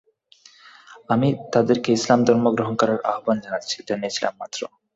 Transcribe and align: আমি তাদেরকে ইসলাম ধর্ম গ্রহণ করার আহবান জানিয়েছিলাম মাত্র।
আমি 1.09 1.27
তাদেরকে 1.53 1.89
ইসলাম 1.91 2.19
ধর্ম 2.27 2.45
গ্রহণ 2.55 2.73
করার 2.81 2.99
আহবান 3.09 3.37
জানিয়েছিলাম 3.89 4.33
মাত্র। 4.41 4.59